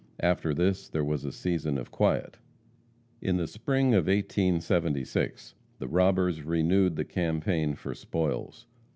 [0.23, 2.39] After this there was a season of quiet.
[3.21, 8.65] In the spring of 1876 the robbers renewed the campaign for spoils.